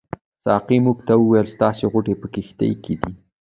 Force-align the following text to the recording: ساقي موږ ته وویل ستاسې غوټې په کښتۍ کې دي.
ساقي 0.45 0.77
موږ 0.85 0.97
ته 1.07 1.13
وویل 1.17 1.47
ستاسې 1.55 1.83
غوټې 1.91 2.13
په 2.21 2.27
کښتۍ 2.33 2.71
کې 2.83 2.93
دي. 3.01 3.11